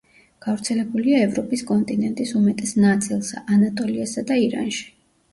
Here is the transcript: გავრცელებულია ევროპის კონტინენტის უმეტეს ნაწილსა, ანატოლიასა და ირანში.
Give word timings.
გავრცელებულია 0.43 1.17
ევროპის 1.25 1.63
კონტინენტის 1.71 2.31
უმეტეს 2.39 2.73
ნაწილსა, 2.85 3.43
ანატოლიასა 3.57 4.23
და 4.33 4.39
ირანში. 4.45 4.89